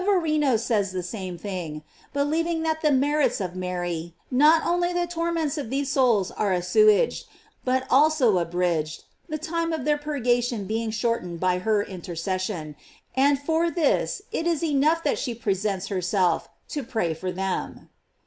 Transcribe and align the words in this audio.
271 0.03 0.33
And 0.43 0.57
Novarino 0.59 0.59
says 0.59 0.91
the 0.91 1.03
same 1.03 1.37
thing, 1.37 1.83
believing 2.11 2.63
that 2.63 2.81
by 2.81 2.89
the 2.89 2.95
merits 2.95 3.39
of 3.39 3.55
Mary, 3.55 4.15
not 4.31 4.65
only 4.65 4.91
the 4.91 5.05
torments 5.05 5.59
of 5.59 5.69
these 5.69 5.91
souls 5.91 6.31
are 6.31 6.51
assuaged, 6.51 7.27
but 7.63 7.85
also 7.87 8.39
abridged, 8.39 9.03
the 9.29 9.37
time 9.37 9.71
of 9.71 9.85
their 9.85 9.99
purgation 9.99 10.65
being 10.65 10.89
shortened 10.89 11.39
by 11.39 11.59
her 11.59 11.83
intercession:* 11.83 12.75
and 13.15 13.37
for 13.43 13.69
this 13.69 14.23
it 14.31 14.47
is 14.47 14.63
enough 14.63 15.03
that 15.03 15.19
she 15.19 15.35
presents 15.35 15.89
herself 15.89 16.49
to 16.69 16.81
pray 16.81 17.13
for 17.13 17.31
them. 17.31 17.91